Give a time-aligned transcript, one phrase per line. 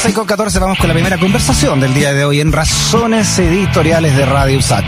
[0.00, 4.16] 6 con 14 vamos con la primera conversación del día de hoy en Razones Editoriales
[4.16, 4.86] de Radio Usach.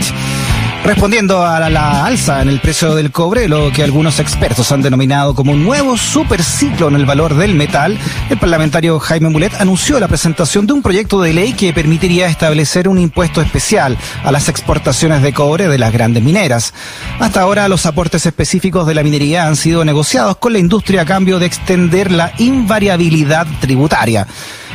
[0.85, 5.35] Respondiendo a la, alza en el precio del cobre, lo que algunos expertos han denominado
[5.35, 10.07] como un nuevo superciclo en el valor del metal, el parlamentario Jaime Mulet anunció la
[10.07, 15.21] presentación de un proyecto de ley que permitiría establecer un impuesto especial a las exportaciones
[15.21, 16.73] de cobre de las grandes mineras.
[17.19, 21.05] Hasta ahora los aportes específicos de la minería han sido negociados con la industria a
[21.05, 24.25] cambio de extender la invariabilidad tributaria.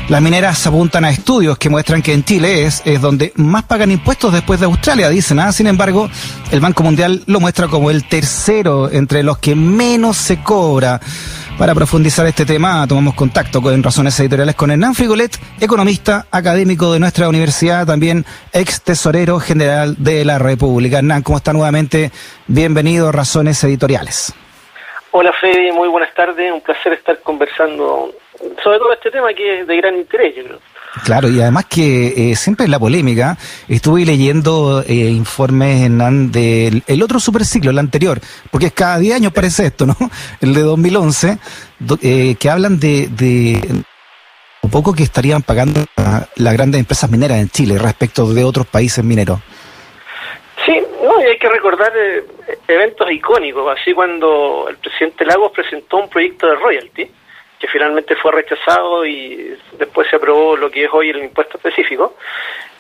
[0.09, 3.91] Las mineras apuntan a estudios que muestran que en Chile es, es donde más pagan
[3.91, 5.41] impuestos después de Australia, dicen.
[5.41, 5.51] ¿ah?
[5.51, 6.09] Sin embargo,
[6.53, 11.01] el Banco Mundial lo muestra como el tercero entre los que menos se cobra.
[11.59, 17.01] Para profundizar este tema, tomamos contacto con Razones Editoriales con Hernán Frigolet, economista, académico de
[17.01, 20.99] nuestra universidad, también ex tesorero general de la República.
[20.99, 22.13] Hernán, ¿cómo está nuevamente?
[22.47, 24.33] Bienvenido Razones Editoriales.
[25.11, 28.13] Hola Fede, muy buenas tardes, un placer estar conversando
[28.63, 30.59] sobre todo este tema que es de gran interés, yo creo.
[31.05, 33.37] Claro, y además que eh, siempre en la polémica,
[33.69, 38.19] estuve leyendo eh, informes en, del el otro superciclo, el anterior,
[38.51, 39.95] porque es cada 10 años parece esto, ¿no?
[40.41, 41.39] El de 2011,
[42.03, 43.61] eh, que hablan de, de
[44.63, 45.85] un poco que estarían pagando
[46.37, 49.39] las grandes empresas mineras en Chile respecto de otros países mineros.
[50.65, 52.25] Sí, no, y hay que recordar eh,
[52.67, 57.11] eventos icónicos, así cuando el presidente Lagos presentó un proyecto de royalty,
[57.59, 62.17] que finalmente fue rechazado y después se aprobó lo que es hoy el impuesto específico,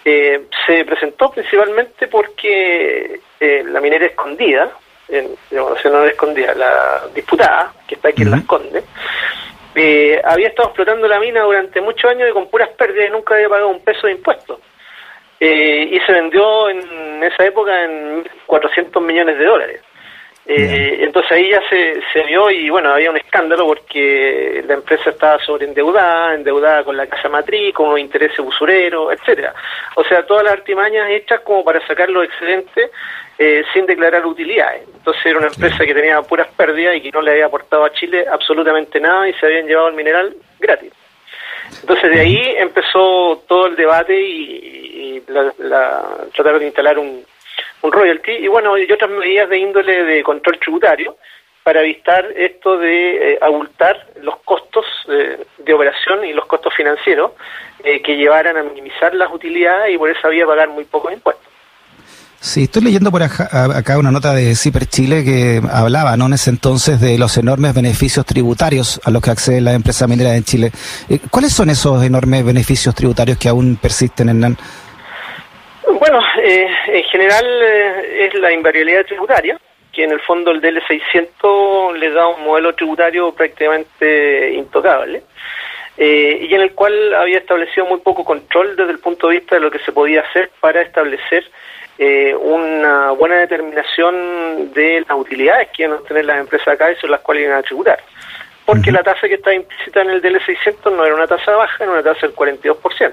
[0.05, 4.71] eh, se presentó principalmente porque eh, la minera escondida,
[5.09, 8.85] en, digamos, no escondida, la disputada, que está aquí en la esconde,
[9.75, 13.35] eh, había estado explotando la mina durante muchos años y con puras pérdidas y nunca
[13.35, 14.61] había pagado un peso de impuestos.
[15.39, 19.81] y se vendió en esa época en 400 millones de dólares.
[20.49, 25.11] Eh, entonces ahí ya se, se vio y bueno, había un escándalo porque la empresa
[25.11, 29.53] estaba sobreendeudada, endeudada con la casa matriz, con los intereses usureros, etcétera.
[29.97, 32.93] O sea, todas las artimañas hechas como para sacar los excedentes
[33.39, 34.83] eh, sin declarar utilidades.
[34.95, 37.93] Entonces era una empresa que tenía puras pérdidas y que no le había aportado a
[37.93, 40.93] Chile absolutamente nada y se habían llevado el mineral gratis.
[41.81, 47.25] Entonces de ahí empezó todo el debate y, la, la, trataron de instalar un,
[47.83, 51.17] un royalty y bueno, y otras medidas de índole de control tributario
[51.67, 57.33] para evitar esto de eh, abultar los costos eh, de operación y los costos financieros
[57.83, 61.45] eh, que llevaran a minimizar las utilidades y por esa vía pagar muy pocos impuestos.
[62.39, 66.27] Sí, estoy leyendo por acá, una nota de CIPER Chile que hablaba, ¿no?
[66.27, 70.37] En ese entonces de los enormes beneficios tributarios a los que accede la empresa minera
[70.37, 70.71] en Chile.
[71.31, 74.57] ¿Cuáles son esos enormes beneficios tributarios que aún persisten, en
[76.09, 79.59] bueno, eh, en general eh, es la invariabilidad tributaria,
[79.93, 85.23] que en el fondo el DL600 le da un modelo tributario prácticamente intocable,
[85.97, 89.57] eh, y en el cual había establecido muy poco control desde el punto de vista
[89.57, 91.45] de lo que se podía hacer para establecer
[91.99, 97.13] una buena determinación de las utilidades que iban a tener las empresas acá y sobre
[97.13, 97.99] las cuales iban a tributar.
[98.67, 101.93] Porque la tasa que está implícita en el DL600 no era una tasa baja, era
[101.95, 103.13] una tasa del 42%.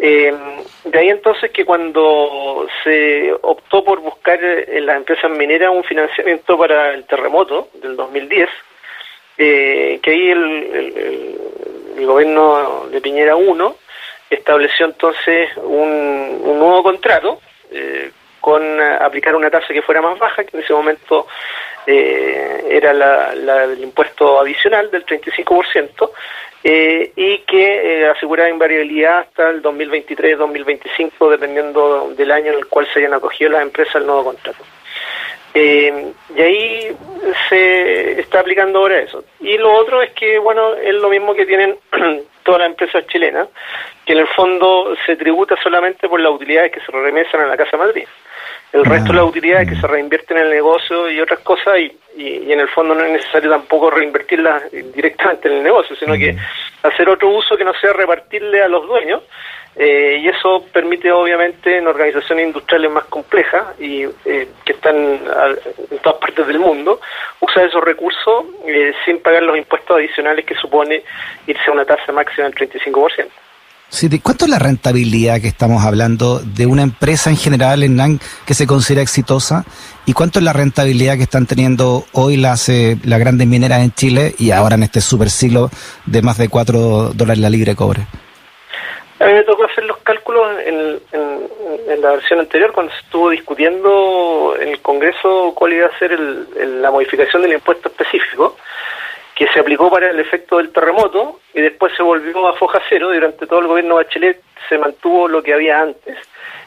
[0.00, 0.32] Eh,
[0.84, 6.56] de ahí entonces que cuando se optó por buscar en las empresas mineras un financiamiento
[6.56, 8.48] para el terremoto del 2010,
[9.38, 13.76] eh, que ahí el, gobierno de Piñera 1
[14.30, 18.10] estableció entonces un, nuevo contrato eh,
[18.40, 21.26] con aplicar una tasa que fuera más baja, que en ese momento
[21.90, 26.10] eh, era la, el impuesto adicional del 35%,
[26.62, 32.86] eh, y que eh, aseguraba invariabilidad hasta el 2023-2025, dependiendo del año en el cual
[32.92, 34.62] se hayan acogido las empresas al nuevo contrato.
[35.54, 36.96] Eh, y ahí
[37.48, 39.24] se está aplicando ahora eso.
[39.40, 41.78] Y lo otro es que, bueno, es lo mismo que tienen
[42.42, 43.48] todas las empresas chilenas,
[44.04, 47.56] que en el fondo se tributa solamente por las utilidades que se remesan a la
[47.56, 48.06] Casa Madrid.
[48.72, 51.96] El resto de las utilidades que se reinvierten en el negocio y otras cosas, y,
[52.16, 56.36] y, en el fondo no es necesario tampoco reinvertirlas directamente en el negocio, sino que
[56.82, 59.22] hacer otro uso que no sea repartirle a los dueños,
[59.80, 65.98] eh, y eso permite obviamente en organizaciones industriales más complejas y eh, que están en
[66.02, 67.00] todas partes del mundo,
[67.38, 71.04] usar esos recursos eh, sin pagar los impuestos adicionales que supone
[71.46, 73.28] irse a una tasa máxima del 35%.
[73.90, 77.96] Sí, ¿de ¿Cuánto es la rentabilidad que estamos hablando de una empresa en general en
[77.96, 79.64] NAN que se considera exitosa?
[80.04, 83.92] ¿Y cuánto es la rentabilidad que están teniendo hoy las, eh, las grandes mineras en
[83.92, 85.70] Chile y ahora en este super siglo
[86.04, 88.02] de más de 4 dólares la libre cobre?
[89.20, 93.30] A mí me tocó hacer los cálculos en, en, la versión anterior cuando se estuvo
[93.30, 98.56] discutiendo en el Congreso cuál iba a ser el, la modificación del impuesto específico
[99.38, 103.12] que se aplicó para el efecto del terremoto y después se volvió a foja cero.
[103.14, 106.18] Durante todo el gobierno de Bachelet se mantuvo lo que había antes.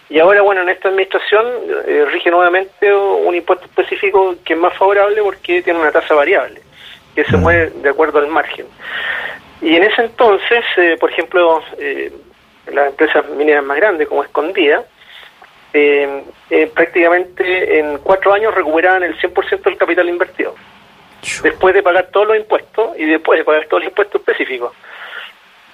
[0.10, 1.46] Y ahora, bueno, en esta administración
[1.86, 6.62] eh, rige nuevamente un impuesto específico que es más favorable porque tiene una tasa variable,
[7.14, 8.66] que se mueve de acuerdo al margen.
[9.62, 12.10] Y en ese entonces, eh, por ejemplo, eh,
[12.72, 14.86] las empresas mineras más grandes como Escondida,
[16.74, 20.56] prácticamente en cuatro años recuperaban el 100% del capital invertido
[21.44, 24.74] después de pagar todos los impuestos y después de pagar todos los impuestos específicos.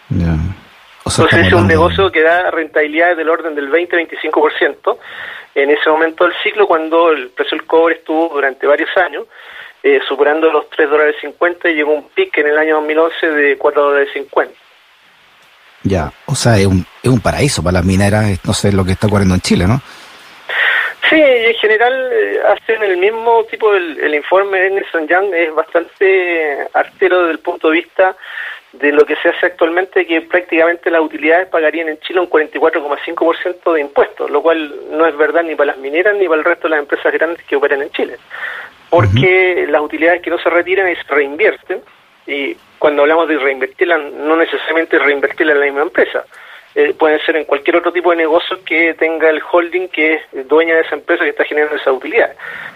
[0.09, 4.97] Entonces es un negocio que da rentabilidades del orden del 20-25%
[5.55, 9.25] en ese momento del ciclo cuando el precio del cobre estuvo durante varios años
[9.83, 13.57] eh, superando los 3 dólares 50 y llegó un pic en el año 2011 de
[13.57, 14.53] 4 dólares 50.
[15.83, 18.91] Ya, o sea, es un, es un paraíso para las mineras, no sé lo que
[18.91, 19.81] está ocurriendo en Chile, ¿no?
[21.09, 25.53] Sí, en general eh, hacen el mismo tipo, el, el informe de Nelson Young es
[25.53, 28.15] bastante artero desde el punto de vista
[28.73, 33.73] de lo que se hace actualmente, que prácticamente las utilidades pagarían en Chile un 44,5%
[33.73, 36.63] de impuestos, lo cual no es verdad ni para las mineras ni para el resto
[36.63, 38.17] de las empresas grandes que operan en Chile,
[38.89, 41.81] porque las utilidades que no se retiran se reinvierten,
[42.27, 46.25] y cuando hablamos de reinvertirlas, no necesariamente reinvertirlas en la misma empresa,
[46.77, 50.47] eh, pueden ser en cualquier otro tipo de negocio que tenga el holding que es
[50.47, 52.35] dueña de esa empresa que está generando esa utilidad.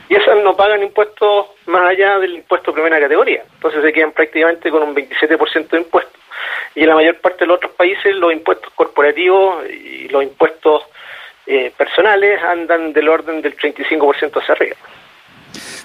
[0.09, 3.43] Y esas no pagan impuestos más allá del impuesto primera categoría.
[3.53, 6.19] Entonces se quedan prácticamente con un 27% de impuestos.
[6.73, 10.81] Y en la mayor parte de los otros países los impuestos corporativos y los impuestos
[11.45, 14.77] eh, personales andan del orden del 35% hacia arriba.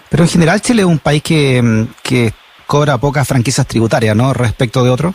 [0.08, 1.62] Pero en general Chile es un país que,
[2.02, 2.32] que
[2.66, 4.32] cobra pocas franquicias tributarias, ¿no?
[4.32, 5.14] Respecto de otros,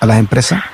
[0.00, 0.64] a las empresas.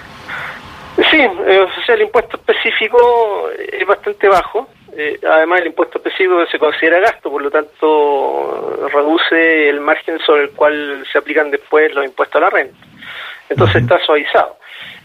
[1.13, 4.69] Sí, eh, o sea, el impuesto específico es bastante bajo.
[4.97, 10.45] Eh, además, el impuesto específico se considera gasto, por lo tanto, reduce el margen sobre
[10.45, 12.79] el cual se aplican después los impuestos a la renta.
[13.51, 14.57] Entonces, está suavizado.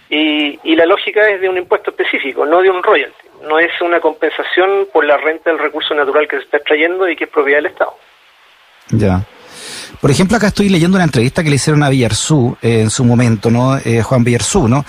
[0.10, 3.28] Y, y la lógica es de un impuesto específico, no de un royalty.
[3.44, 7.18] No es una compensación por la renta del recurso natural que se está extrayendo y
[7.18, 7.94] que es propiedad del Estado.
[8.92, 9.22] Ya.
[10.00, 13.04] Por ejemplo, acá estoy leyendo una entrevista que le hicieron a Villarzú eh, en su
[13.04, 13.78] momento, ¿no?
[13.78, 14.86] Eh, Juan Villarzú, ¿no?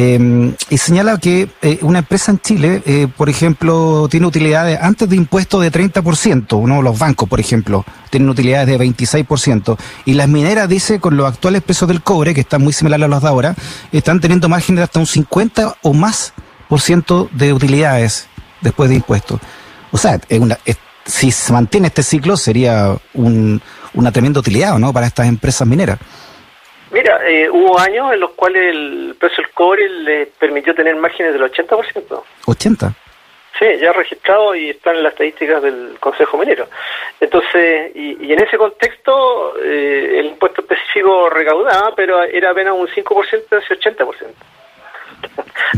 [0.00, 5.08] Eh, y señala que eh, una empresa en Chile, eh, por ejemplo, tiene utilidades antes
[5.08, 6.82] de impuestos de 30%, ¿no?
[6.82, 11.62] los bancos, por ejemplo, tienen utilidades de 26%, y las mineras, dice, con los actuales
[11.62, 13.56] precios del cobre, que están muy similares a los de ahora,
[13.90, 16.32] están teniendo márgenes de hasta un 50 o más
[16.68, 18.28] por ciento de utilidades
[18.60, 19.40] después de impuestos.
[19.90, 20.20] O sea,
[21.06, 23.60] si se mantiene este ciclo, sería un,
[23.94, 25.98] una tremenda utilidad, ¿no?, para estas empresas mineras.
[26.90, 31.32] Mira, eh, hubo años en los cuales el precio del cobre le permitió tener márgenes
[31.32, 32.22] del 80%.
[32.46, 32.94] ¿80?
[33.58, 36.68] Sí, ya registrado y están en las estadísticas del Consejo Minero.
[37.20, 43.48] Entonces, y, en ese contexto, eh, el impuesto específico recaudaba, pero era apenas un 5%
[43.48, 44.06] de ese 80%.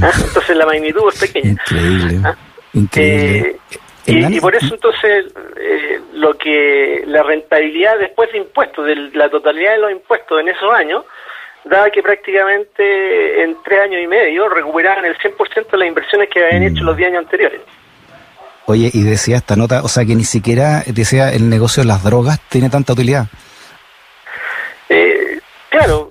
[0.03, 0.11] ¿Ah?
[0.27, 1.51] Entonces la magnitud es pequeña.
[1.51, 2.21] Increíble.
[2.25, 2.37] ¿Ah?
[2.75, 3.49] Increíble.
[3.49, 3.79] Eh,
[4.11, 5.27] y, por eso entonces
[5.57, 10.49] eh, lo que la rentabilidad después de impuestos, de la totalidad de los impuestos en
[10.49, 11.05] esos años,
[11.65, 16.45] daba que prácticamente en tres años y medio recuperaban el 100% de las inversiones que
[16.45, 17.61] habían hecho los 10 años anteriores.
[18.67, 22.05] Oye, y decía esta nota, o sea que ni siquiera, decía, el negocio de las
[22.05, 23.27] drogas tiene tanta utilidad.
[24.89, 26.11] Eh, claro,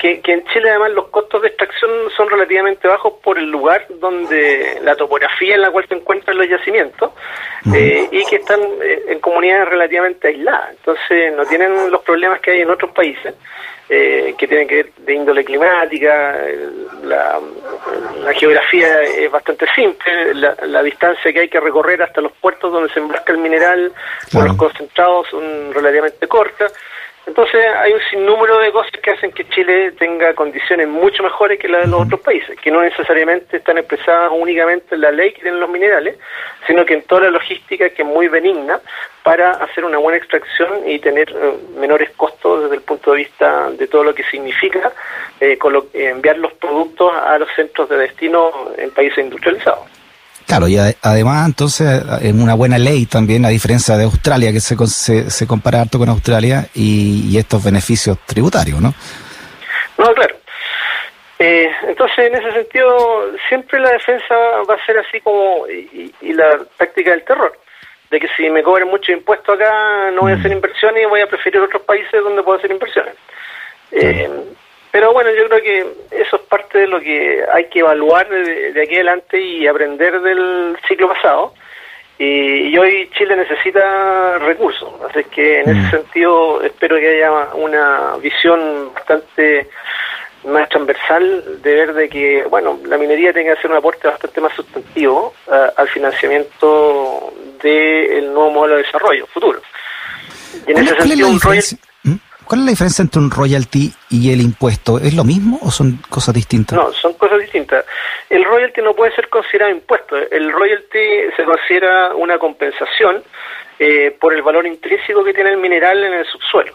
[0.00, 4.78] que, en Chile además los costos de extracción son relativamente bajos por el lugar donde
[4.82, 7.10] la topografía en la cual se encuentran los yacimientos
[7.74, 10.70] eh, y que están eh, en comunidades relativamente aisladas.
[10.70, 13.34] Entonces no tienen los problemas que hay en otros países.
[13.92, 16.38] Eh, que tienen que ver de índole climática,
[17.02, 17.40] la,
[18.34, 23.00] geografía es bastante simple, la, distancia que hay que recorrer hasta los puertos donde se
[23.00, 23.92] embarca el mineral
[24.32, 26.72] por los concentrados son relativamente cortas,
[27.30, 31.68] entonces hay un sinnúmero de cosas que hacen que Chile tenga condiciones mucho mejores que
[31.68, 35.42] las de los otros países, que no necesariamente están expresadas únicamente en la ley que
[35.42, 36.16] tienen los minerales,
[36.66, 38.80] sino que en toda la logística que es muy benigna
[39.22, 43.70] para hacer una buena extracción y tener eh, menores costos desde el punto de vista
[43.70, 44.92] de todo lo que significa
[45.38, 45.56] eh,
[45.94, 49.99] enviar los productos a los centros de destino en países industrializados.
[50.50, 55.30] Claro, y además entonces es una buena ley también, a diferencia de Australia, que se,
[55.30, 58.92] se, compara harto con Australia, y, estos beneficios tributarios, ¿no?
[59.96, 60.34] No, claro.
[61.38, 64.34] Eh, entonces, en ese sentido, siempre la defensa
[64.68, 67.56] va a ser así como, y, la práctica del terror,
[68.10, 70.54] de que si me cobran mucho impuesto acá, no voy a hacer mm.
[70.54, 73.14] inversiones y voy a preferir otros países donde puedo hacer inversiones.
[73.92, 74.28] Eh,
[74.90, 75.80] pero bueno, yo creo que
[76.10, 80.76] eso es parte de lo que hay que evaluar de, aquí adelante y aprender del
[80.88, 81.54] ciclo pasado
[82.18, 85.90] Y, hoy Chile necesita recursos, así que en ese mm.
[85.90, 89.68] sentido espero que haya una visión bastante
[90.44, 94.40] más transversal de ver de que, bueno, la minería tiene que hacer un aporte bastante
[94.40, 95.34] más sustantivo
[95.76, 97.32] al financiamiento
[97.62, 99.60] del nuevo modelo de desarrollo futuro.
[100.66, 101.40] Y en ese sentido, un.
[102.50, 104.98] ¿Cuál es la diferencia entre un royalty y el impuesto?
[104.98, 106.76] ¿Es lo mismo o son cosas distintas?
[106.76, 107.84] No, son cosas distintas.
[108.28, 110.16] El royalty no puede ser considerado impuesto.
[110.16, 113.22] El royalty se considera una compensación
[113.78, 116.74] eh, por el valor intrínseco que tiene el mineral en el subsuelo.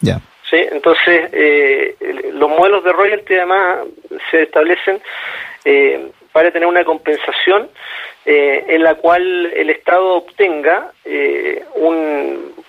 [0.00, 0.20] Ya.
[0.50, 0.58] ¿sí?
[0.70, 1.96] Entonces, eh,
[2.34, 3.78] los modelos de royalty además
[4.30, 5.00] se establecen
[5.64, 7.70] eh, para tener una compensación
[8.26, 10.92] eh, en la cual el Estado obtenga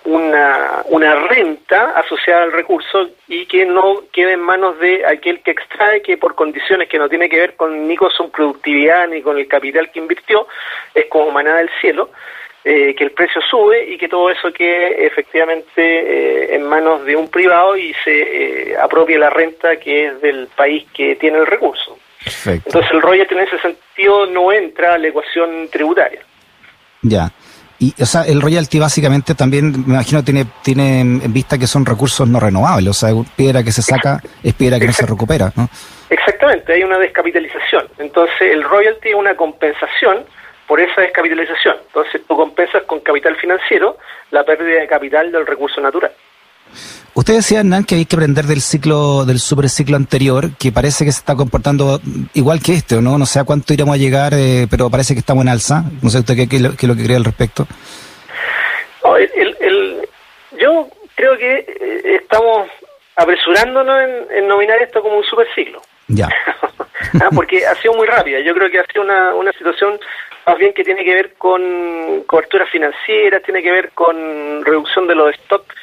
[0.04, 5.52] una, una renta asociada al recurso y que no quede en manos de aquel que
[5.52, 9.22] extrae, que por condiciones que no tiene que ver con ni con su productividad ni
[9.22, 10.46] con el capital que invirtió,
[10.94, 12.10] es como manada del cielo,
[12.64, 17.16] eh, que el precio sube y que todo eso quede efectivamente eh, en manos de
[17.16, 21.46] un privado y se eh, apropie la renta que es del país que tiene el
[21.46, 21.98] recurso.
[22.46, 26.20] Entonces el royalty en ese sentido no entra a la ecuación tributaria.
[27.02, 27.32] Ya.
[27.82, 31.84] Y, o sea, el royalty básicamente también, me imagino, tiene, tiene en vista que son
[31.84, 35.52] recursos no renovables, o sea, piedra que se saca es piedra que no se recupera,
[35.56, 35.68] ¿no?
[36.08, 37.88] Exactamente, hay una descapitalización.
[37.98, 40.24] Entonces, el royalty es una compensación
[40.68, 41.76] por esa descapitalización.
[41.88, 43.98] Entonces tú compensas con capital financiero
[44.30, 46.12] la pérdida de capital del recurso natural.
[47.14, 51.12] Usted decía, Hernán, que hay que aprender del ciclo, del superciclo anterior, que parece que
[51.12, 52.00] se está comportando
[52.32, 53.18] igual que este, ¿o no?
[53.18, 55.84] No sé a cuánto iremos a llegar, eh, pero parece que estamos en alza.
[56.00, 57.66] No sé usted qué, qué, qué, lo que cree al respecto.
[60.58, 62.68] yo creo que eh, estamos
[63.16, 65.82] apresurándonos en, en, nominar esto como un superciclo.
[66.08, 66.28] Ya.
[67.20, 68.38] Ah, porque ha sido muy rápida.
[68.40, 69.98] Yo creo que ha sido una, una situación
[70.46, 75.14] más bien que tiene que ver con cobertura financiera, tiene que ver con reducción de
[75.16, 75.74] los stocks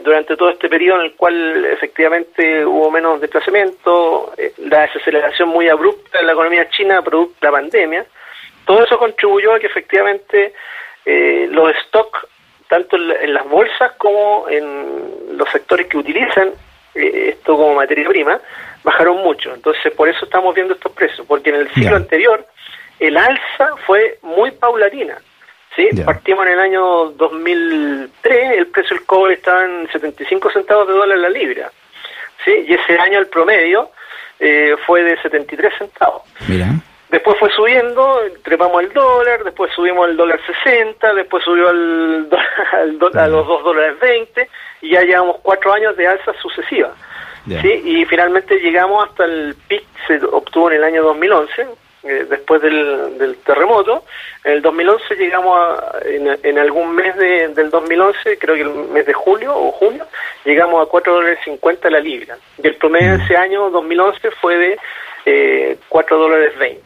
[0.00, 5.48] eh, durante todo este periodo en el cual efectivamente hubo menos desplazamiento, eh, la desaceleración
[5.48, 8.06] muy abrupta en la economía china producto de la pandemia.
[8.64, 10.52] Todo eso contribuyó a que efectivamente
[11.04, 12.26] eh, los stocks,
[12.68, 16.52] tanto en, las bolsas como en los sectores que utilizan
[16.94, 18.40] esto como materia prima,
[18.82, 19.54] bajaron mucho.
[19.54, 22.44] Entonces, por eso estamos viendo estos precios, porque en el ciclo anterior
[22.98, 25.18] el alza fue muy paulatina.
[25.76, 25.88] ¿Sí?
[26.04, 31.18] Partimos en el año 2003, el precio del cobre estaba en 75 centavos de dólar
[31.18, 31.70] la libra.
[32.44, 32.52] ¿sí?
[32.66, 33.90] Y ese año el promedio
[34.38, 36.22] eh, fue de 73 centavos.
[36.48, 36.68] Mira.
[37.10, 42.28] Después fue subiendo, trepamos el dólar, después subimos el dólar 60, después subió al,
[43.18, 44.48] a los 2 dólares 20
[44.82, 46.92] y ya llevamos cuatro años de alza sucesiva.
[47.46, 47.82] ¿sí?
[47.84, 51.66] Y finalmente llegamos hasta el pic, se obtuvo en el año 2011,
[52.02, 54.04] eh, después del, del, terremoto.
[54.42, 59.04] En el 2011 llegamos a, en, algún mes de, del 2011, creo que el mes
[59.04, 60.06] de julio o junio,
[60.44, 62.38] llegamos a 4 dólares 50 la libra.
[62.62, 63.22] Y el promedio de mm.
[63.22, 64.78] ese año, 2011, fue de
[65.26, 66.82] eh, 4 dólares 20.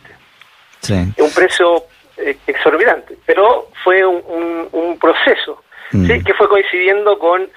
[0.80, 0.94] Sí.
[1.18, 1.84] Un precio
[2.16, 5.98] eh, exorbitante, pero fue un, un, proceso ¿sí?
[5.98, 6.24] Mm.
[6.24, 7.48] que fue coincidiendo con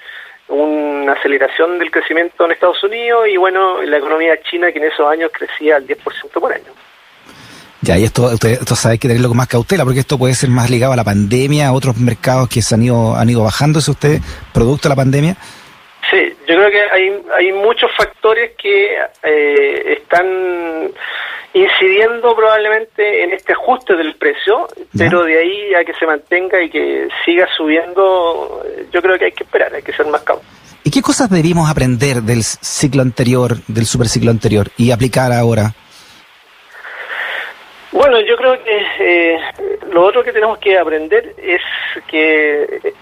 [0.49, 5.09] una aceleración del crecimiento en Estados Unidos y bueno, la economía china que en esos
[5.11, 5.97] años crecía al 10%
[6.39, 6.71] por año.
[7.81, 10.49] Ya, y esto, usted, esto sabe que tenerlo con más cautela, porque esto puede ser
[10.49, 13.91] más ligado a la pandemia, a otros mercados que se han ido, han ido bajándose
[13.91, 14.19] usted,
[14.53, 15.37] producto de la pandemia.
[16.09, 20.91] Sí, yo creo que hay, hay muchos factores que eh, están
[21.53, 24.67] incidiendo probablemente en este ajuste del precio,
[24.97, 29.31] pero de ahí a que se mantenga y que siga subiendo, yo creo que hay
[29.31, 30.45] que esperar, hay que ser más cautos.
[30.83, 35.73] ¿Y qué cosas debimos aprender del ciclo anterior, del superciclo anterior, y aplicar ahora?
[37.97, 39.39] Bueno, yo creo que eh,
[39.91, 41.61] lo otro que tenemos que aprender es
[42.05, 42.93] que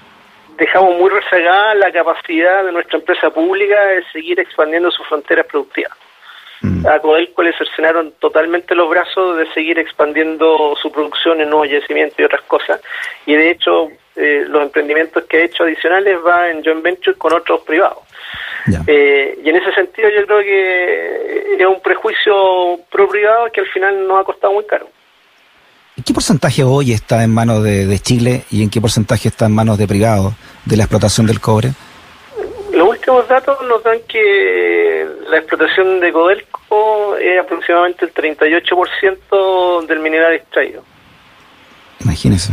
[0.58, 5.92] dejamos muy rezagada la capacidad de nuestra empresa pública de seguir expandiendo sus fronteras productivas.
[6.62, 6.86] Mm.
[6.88, 12.20] A Codelco le cercenaron totalmente los brazos de seguir expandiendo su producción en nuevos yacimientos
[12.20, 12.82] y otras cosas.
[13.26, 17.34] Y de hecho, eh, los emprendimientos que ha hecho adicionales va en joint venture con
[17.34, 18.00] otros privados.
[18.88, 23.68] Eh, y en ese sentido yo creo que es un prejuicio pro privado que al
[23.68, 24.90] final nos ha costado muy caro.
[25.98, 29.54] ¿En qué porcentaje hoy está en manos de, Chile y en qué porcentaje está en
[29.54, 30.34] manos de privados
[30.66, 31.72] de la explotación del cobre?
[33.08, 40.34] Últimos datos nos dan que la explotación de Codelco es aproximadamente el 38% del mineral
[40.34, 40.84] extraído.
[42.00, 42.52] Imagínese.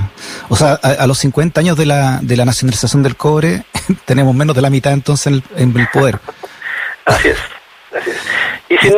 [0.51, 3.65] O sea, a, los 50 años de la, de la nacionalización del cobre,
[4.05, 6.19] tenemos menos de la mitad entonces en el, poder.
[7.07, 7.39] así es.
[8.69, 8.93] Y sin,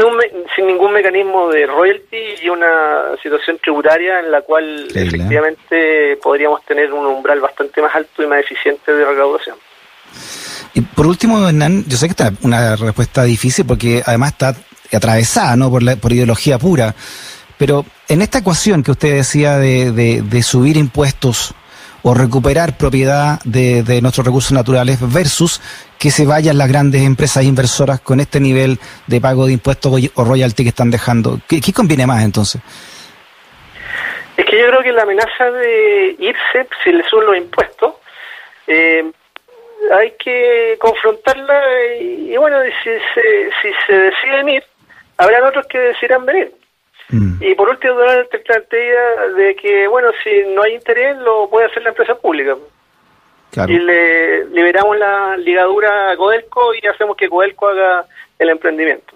[0.56, 6.92] sin ningún mecanismo de royalty y una situación tributaria en la cual efectivamente podríamos tener
[6.92, 9.56] un umbral bastante más alto y más eficiente de recaudación.
[10.74, 14.54] Y por último, Hernán, yo sé que está una respuesta difícil porque además está
[14.92, 15.70] atravesada ¿no?
[15.70, 16.94] por, la, por ideología pura,
[17.56, 21.54] pero en esta ecuación que usted decía de, de, subir impuestos
[22.02, 25.60] o recuperar propiedad de, de, nuestros recursos naturales versus
[25.98, 30.24] que se vayan las grandes empresas inversoras con este nivel de pago de impuestos o
[30.24, 31.40] royalty que están dejando.
[31.48, 32.60] ¿Qué, qué conviene más entonces?
[34.36, 37.94] Es que yo creo que la amenaza de irse, si le suben los impuestos,
[38.66, 39.12] eh,
[39.92, 41.60] hay que confrontarla
[42.00, 44.64] y, bueno, si se, si se deciden ir,
[45.16, 46.52] habrán otros que decidirán venir.
[47.10, 47.42] Mm.
[47.42, 51.82] Y por último, la alternativa de que, bueno, si no hay interés, lo puede hacer
[51.82, 52.56] la empresa pública.
[53.68, 58.04] Y le liberamos la ligadura a Codelco y hacemos que Codelco haga
[58.36, 59.14] el emprendimiento.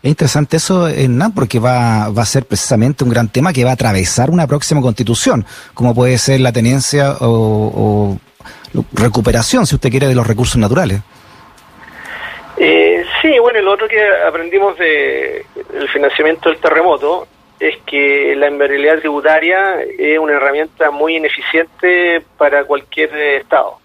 [0.00, 3.70] Es interesante eso, Hernán, porque va, va a ser precisamente un gran tema que va
[3.70, 8.16] a atravesar una próxima constitución, como puede ser la tenencia o
[8.92, 11.00] recuperación, si usted quiere, de los recursos naturales.
[12.56, 17.28] Eh, sí, bueno, lo otro que aprendimos de el financiamiento del terremoto
[17.60, 23.78] es que la inviolabilidad tributaria es una herramienta muy ineficiente para cualquier Estado.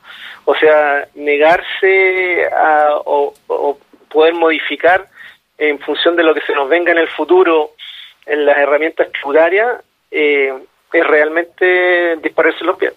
[0.45, 3.33] O sea, negarse a o,
[4.09, 5.07] poder modificar
[5.57, 7.71] en función de lo que se nos venga en el futuro
[8.25, 10.53] en las herramientas tributarias eh,
[10.91, 12.93] es realmente dispararse los pies.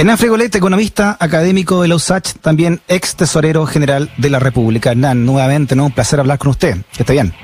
[0.00, 4.92] Hernán Fregolet, economista, académico de la USACH, también ex tesorero general de la República.
[4.92, 5.84] Hernán, nuevamente, ¿no?
[5.84, 6.76] Un placer hablar con usted.
[6.96, 7.34] Que esté bien.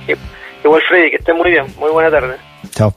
[0.64, 1.66] Igual, Freddy, que esté muy bien.
[1.78, 2.36] Muy buena tarde.
[2.70, 2.94] Chao.